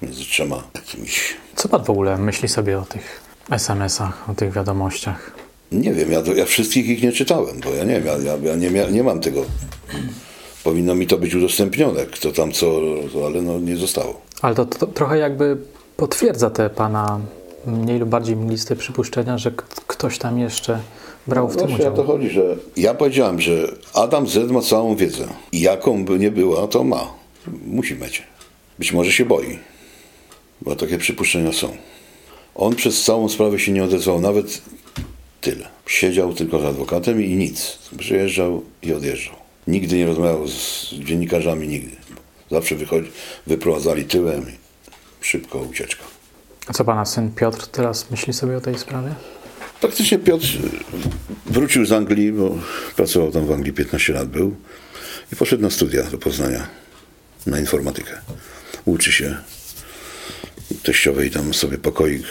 [0.03, 1.35] między trzema jakimiś...
[1.57, 5.31] Co pan w ogóle myśli sobie o tych SMS-ach, o tych wiadomościach?
[5.73, 8.71] Nie wiem, ja, ja wszystkich ich nie czytałem, bo ja nie, ja, ja, ja nie,
[8.93, 9.45] nie mam tego.
[10.65, 12.81] Powinno mi to być udostępnione, kto tam co,
[13.27, 14.21] ale no nie zostało.
[14.43, 15.57] Ale to, to trochę jakby
[15.97, 17.21] potwierdza te pana
[17.67, 19.53] mniej lub bardziej mgliste przypuszczenia, że
[19.87, 20.79] ktoś tam jeszcze
[21.27, 21.93] brał w no tym udział.
[21.93, 26.19] o to chodzi, że ja powiedziałem, że Adam Z ma całą wiedzę i jaką by
[26.19, 27.13] nie była, to ma.
[27.67, 28.23] Musi mieć.
[28.79, 29.59] Być może się boi,
[30.63, 31.77] bo takie przypuszczenia są.
[32.59, 34.62] On przez całą sprawę się nie odezwał, nawet
[35.40, 35.69] tyle.
[35.87, 37.79] Siedział tylko z adwokatem i nic.
[37.99, 39.35] Przyjeżdżał i odjeżdżał.
[39.66, 41.97] Nigdy nie rozmawiał z dziennikarzami, nigdy.
[42.51, 43.11] Zawsze wychodzi,
[43.47, 46.03] wyprowadzali tyłem i szybko ucieczka.
[46.66, 49.14] A co pana syn Piotr teraz myśli sobie o tej sprawie?
[49.81, 50.47] Praktycznie Piotr
[51.47, 52.59] wrócił z Anglii, bo
[52.97, 54.57] pracował tam w Anglii 15 lat był
[55.33, 56.66] i poszedł na studia do Poznania
[57.47, 58.12] na informatykę.
[58.85, 59.37] Uczy się
[60.83, 62.23] teściowej tam sobie pokoik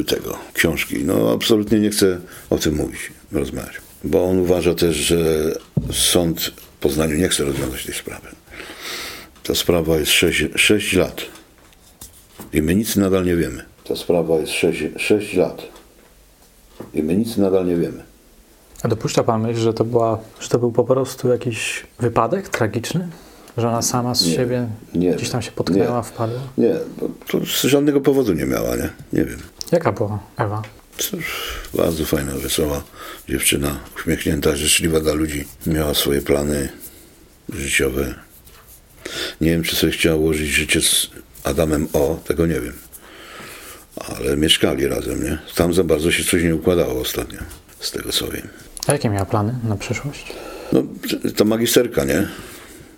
[0.00, 1.04] y, tego, książki.
[1.04, 3.00] No absolutnie nie chcę o tym mówić,
[3.32, 3.80] rozmawiać.
[4.04, 5.16] Bo on uważa też, że
[5.92, 8.28] sąd w Poznaniu nie chce rozwiązać tej sprawy.
[9.42, 11.22] Ta sprawa jest 6, 6 lat.
[12.52, 13.64] I my nic nadal nie wiemy.
[13.84, 15.62] Ta sprawa jest 6, 6 lat.
[16.94, 18.02] I my nic nadal nie wiemy.
[18.82, 23.08] A dopuszcza pan myśl, że to, była, że to był po prostu jakiś wypadek tragiczny?
[23.60, 26.40] Że ona sama z nie, siebie nie, gdzieś tam się potknęła, nie, wpadła?
[26.58, 26.74] Nie,
[27.30, 28.88] to żadnego powodu nie miała, nie?
[29.12, 29.38] Nie wiem.
[29.72, 30.62] Jaka była Ewa?
[30.98, 31.24] Cóż,
[31.74, 32.82] bardzo fajna, wesoła
[33.28, 35.44] dziewczyna, uśmiechnięta, życzliwa dla ludzi.
[35.66, 36.68] Miała swoje plany
[37.48, 38.14] życiowe.
[39.40, 41.10] Nie wiem, czy sobie chciała ułożyć życie z
[41.44, 42.72] Adamem O, tego nie wiem.
[43.96, 45.38] Ale mieszkali razem, nie?
[45.54, 47.38] Tam za bardzo się coś nie układało ostatnio,
[47.80, 48.48] z tego co wiem.
[48.86, 50.32] A jakie miała plany na przyszłość?
[50.72, 50.82] No,
[51.36, 52.28] ta magisterka, nie?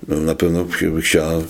[0.09, 0.67] No, na pewno
[1.01, 1.43] chciała,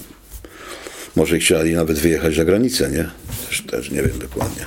[1.16, 3.10] może chcieli nawet wyjechać za granicę, nie?
[3.48, 4.66] Też, też nie wiem dokładnie.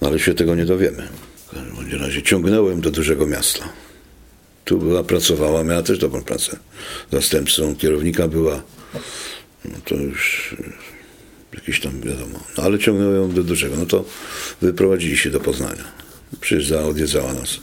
[0.00, 1.08] No, ale się tego nie dowiemy.
[1.46, 3.68] W każdym razie ciągnąłem do dużego miasta.
[4.64, 6.56] Tu była, pracowała, miała też dobrą pracę.
[7.12, 8.62] Zastępcą kierownika była.
[9.64, 10.56] No to już
[11.54, 12.40] jakieś tam wiadomo.
[12.58, 13.76] No, ale ciągnąłem do dużego.
[13.76, 14.04] No to
[14.60, 15.84] wyprowadzili się do Poznania.
[16.40, 17.60] Przyjeżdżała, odwiedzała nas.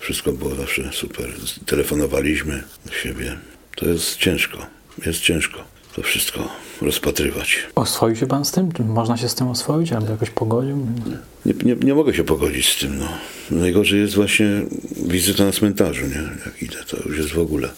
[0.00, 1.26] Wszystko było zawsze super.
[1.66, 3.36] Telefonowaliśmy do siebie.
[3.76, 4.66] To jest ciężko.
[5.06, 6.48] Jest ciężko to wszystko
[6.82, 7.58] rozpatrywać.
[7.74, 8.70] Oswoił się pan z tym?
[8.78, 9.92] Można się z tym oswoić?
[9.92, 10.86] Albo jakoś pogodził?
[11.46, 12.98] Nie, nie, nie mogę się pogodzić z tym.
[12.98, 13.08] No.
[13.50, 14.46] Najgorzej jest właśnie
[15.06, 16.22] wizyta na cmentarzu, nie?
[16.46, 17.68] Jak idę, to już jest w ogóle.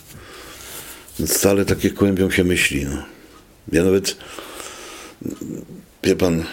[1.26, 2.84] Stale takie kłębią się myśli.
[2.84, 3.02] No.
[3.72, 4.16] Ja nawet,
[6.04, 6.44] wie pan,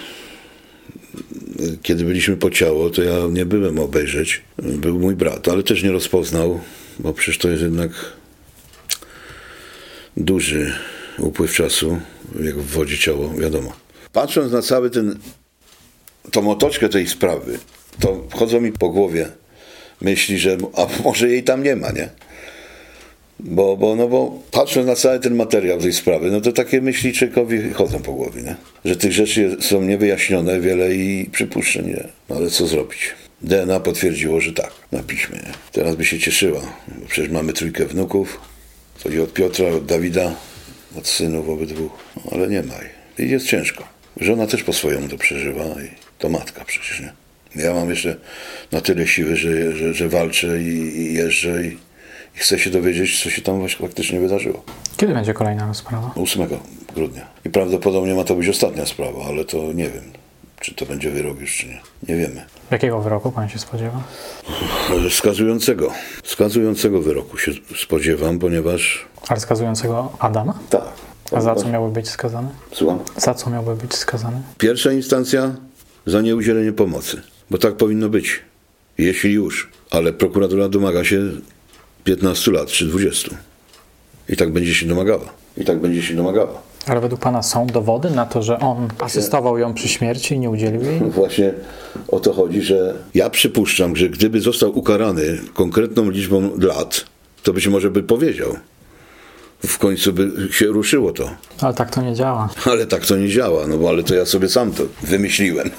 [1.83, 4.41] kiedy byliśmy po ciało, to ja nie byłem obejrzeć.
[4.57, 6.59] Był mój brat, ale też nie rozpoznał,
[6.99, 7.91] bo przecież to jest jednak
[10.17, 10.73] duży
[11.17, 11.99] upływ czasu,
[12.43, 13.73] jak w wodzie ciało, wiadomo.
[14.13, 15.19] Patrząc na cały ten,
[16.31, 17.59] tą otoczkę tej sprawy,
[17.99, 19.27] to chodzą mi po głowie
[20.01, 22.09] myśli, że a może jej tam nie ma, nie?
[23.39, 27.13] Bo, bo, no bo patrząc na cały ten materiał tej sprawy, no to takie myśli
[27.13, 28.55] człowiekowi chodzą po głowie, nie?
[28.85, 32.07] Że tych rzeczy są niewyjaśnione wiele i przypuszczeń, nie?
[32.29, 33.15] No ale co zrobić?
[33.41, 35.35] DNA potwierdziło, że tak, na piśmie.
[35.35, 35.51] Nie?
[35.71, 36.61] Teraz by się cieszyła,
[37.07, 38.39] przecież mamy trójkę wnuków,
[39.03, 40.31] Chodzi od Piotra, od Dawida,
[40.97, 43.27] od synów obydwu, no, ale nie ma jej.
[43.27, 43.83] I jest ciężko.
[44.21, 47.13] Żona też po swojemu to przeżywa i to matka przecież, nie?
[47.63, 48.15] Ja mam jeszcze
[48.71, 53.23] na tyle siły, że, że, że walczę i, i jeżdżę i, i, chcę się dowiedzieć,
[53.23, 54.63] co się tam właśnie faktycznie wydarzyło.
[54.97, 56.11] Kiedy będzie kolejna sprawa?
[56.15, 56.47] 8
[56.95, 57.27] grudnia.
[57.45, 60.24] I prawdopodobnie ma to być ostatnia sprawa, ale to nie wiem
[60.65, 61.81] Czy to będzie wyrok już, czy nie.
[62.09, 62.45] Nie wiemy.
[62.71, 64.03] Jakiego wyroku pan się spodziewa?
[65.09, 65.91] Skazującego.
[66.23, 69.05] Skazującego wyroku się spodziewam, ponieważ...
[69.27, 70.59] Ale skazującego Adama?
[70.69, 70.83] Tak.
[71.31, 72.47] A za co miałby być skazany?
[72.71, 72.99] Słucham?
[73.17, 74.41] Za co miałby być skazany?
[74.57, 75.55] Pierwsza instancja
[76.05, 78.41] za nieudzielenie pomocy, bo tak powinno być.
[78.97, 79.69] Jeśli już.
[79.91, 81.21] Ale prokuratura domaga się
[82.03, 83.29] 15 lat czy 20.
[84.29, 85.25] I tak będzie się domagała.
[85.57, 86.61] I tak będzie się domagała.
[86.87, 90.49] Ale według pana są dowody na to, że on asystował ją przy śmierci i nie
[90.49, 90.99] udzielił jej?
[90.99, 91.53] Właśnie
[92.07, 97.05] o to chodzi, że ja przypuszczam, że gdyby został ukarany konkretną liczbą lat,
[97.43, 98.55] to być może by powiedział.
[99.65, 101.29] W końcu by się ruszyło to.
[101.61, 102.49] Ale tak to nie działa.
[102.65, 105.69] Ale tak to nie działa, no bo ale to ja sobie sam to wymyśliłem.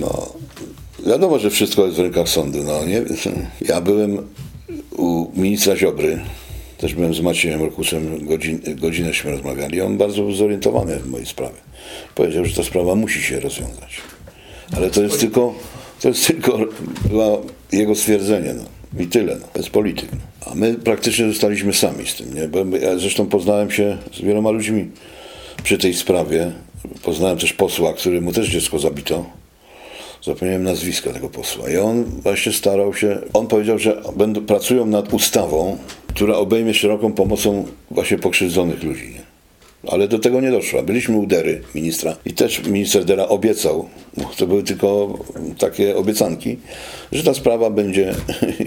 [0.00, 0.32] No,
[1.06, 2.58] wiadomo, że wszystko jest w rękach sądu.
[2.64, 3.02] No, nie?
[3.60, 4.18] Ja byłem
[4.96, 6.20] u ministra Ziobry,
[6.80, 9.80] też byłem z Maciejem Rokusem, godzin, godzinęśmy rozmawiali.
[9.80, 11.56] On bardzo był zorientowany w mojej sprawie.
[12.14, 14.00] Powiedział, że ta sprawa musi się rozwiązać.
[14.76, 15.54] Ale to jest tylko,
[16.00, 16.58] to jest tylko
[17.10, 18.54] było jego stwierdzenie.
[18.54, 18.64] No.
[19.02, 19.46] I tyle, no.
[19.54, 20.08] bez polityk.
[20.12, 20.52] No.
[20.52, 22.34] A my praktycznie zostaliśmy sami z tym.
[22.34, 22.48] Nie?
[22.48, 24.90] Bo ja zresztą poznałem się z wieloma ludźmi
[25.62, 26.52] przy tej sprawie.
[27.02, 29.24] Poznałem też posła, któremu też dziecko zabito.
[30.24, 31.70] Zapomniałem nazwiska tego posła.
[31.70, 35.78] I on właśnie starał się, on powiedział, że będą, pracują nad ustawą,
[36.14, 39.14] która obejmie szeroką pomocą właśnie pokrzywdzonych ludzi.
[39.88, 40.82] Ale do tego nie doszło.
[40.82, 43.88] Byliśmy u Dery, ministra, i też minister Dera obiecał,
[44.36, 45.18] to były tylko
[45.58, 46.56] takie obiecanki,
[47.12, 48.14] że ta sprawa będzie.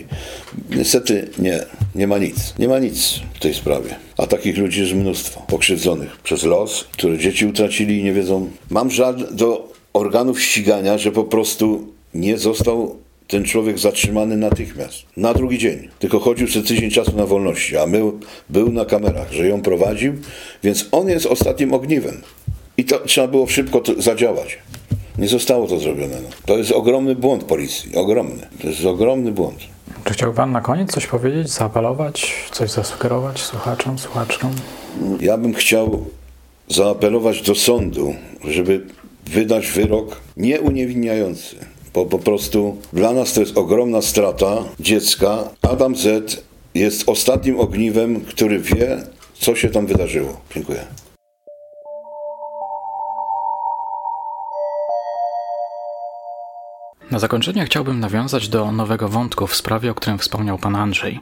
[0.78, 1.60] Niestety nie,
[1.96, 2.54] nie ma nic.
[2.60, 3.96] Nie ma nic w tej sprawie.
[4.18, 5.42] A takich ludzi jest mnóstwo.
[5.48, 8.50] Pokrzywdzonych przez los, które dzieci utracili i nie wiedzą.
[8.70, 13.03] Mam żal do organów ścigania, że po prostu nie został
[13.34, 15.90] ten człowiek zatrzymany natychmiast, na drugi dzień.
[16.00, 18.02] Tylko chodził przez tydzień czasu na wolności, a my,
[18.50, 20.14] był na kamerach, że ją prowadził,
[20.64, 22.22] więc on jest ostatnim ogniwem.
[22.78, 24.58] I to trzeba było szybko zadziałać.
[25.18, 26.16] Nie zostało to zrobione.
[26.24, 26.30] No.
[26.46, 27.96] To jest ogromny błąd policji.
[27.96, 28.48] Ogromny.
[28.62, 29.58] To jest ogromny błąd.
[30.04, 34.52] Czy chciałby Pan na koniec coś powiedzieć, zaapelować, coś zasugerować słuchaczom, słuchaczkom?
[35.22, 36.06] Ja bym chciał
[36.68, 38.16] zaapelować do sądu,
[38.48, 38.86] żeby
[39.26, 45.50] wydać wyrok nieuniewinniający bo po prostu dla nas to jest ogromna strata dziecka.
[45.62, 46.44] Adam Z
[46.76, 49.04] jest ostatnim ogniwem, który wie,
[49.34, 50.42] co się tam wydarzyło.
[50.56, 50.86] Dziękuję.
[57.12, 61.20] Na zakończenie chciałbym nawiązać do nowego wątku w sprawie, o którym wspomniał pan Andrzej.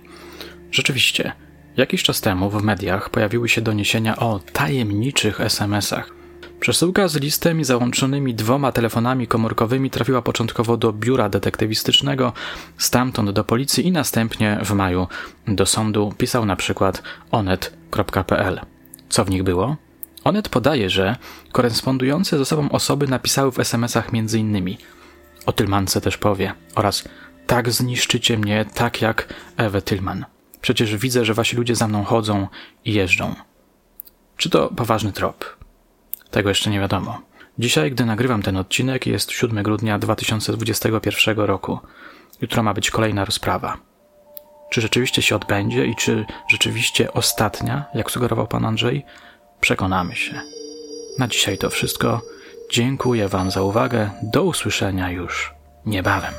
[0.72, 1.32] Rzeczywiście,
[1.78, 6.21] jakiś czas temu w mediach pojawiły się doniesienia o tajemniczych SMS-ach
[6.62, 12.34] Przesyłka z listem i załączonymi dwoma telefonami komórkowymi trafiła początkowo do biura detektywistycznego,
[12.78, 15.08] stamtąd do policji i następnie w maju
[15.48, 18.62] do sądu pisał na przykład onet.pl.
[19.10, 19.76] Co w nich było?
[20.24, 21.16] Onet podaje, że
[21.52, 24.76] korespondujące ze sobą osoby napisały w SMS-ach m.in.
[25.46, 27.04] o Tylmance też powie oraz
[27.48, 30.26] tak zniszczycie mnie, tak jak Ewę Tylman.
[30.62, 32.48] Przecież widzę, że wasi ludzie za mną chodzą
[32.86, 33.36] i jeżdżą.
[34.38, 35.61] Czy to poważny trop?
[36.32, 37.22] Tego jeszcze nie wiadomo.
[37.60, 41.80] Dzisiaj, gdy nagrywam ten odcinek, jest 7 grudnia 2021 roku.
[42.42, 43.78] Jutro ma być kolejna rozprawa.
[44.72, 49.06] Czy rzeczywiście się odbędzie i czy rzeczywiście ostatnia, jak sugerował pan Andrzej?
[49.62, 50.42] Przekonamy się.
[51.20, 52.22] Na dzisiaj to wszystko.
[52.72, 54.10] Dziękuję Wam za uwagę.
[54.24, 55.54] Do usłyszenia już
[55.86, 56.34] niebawem.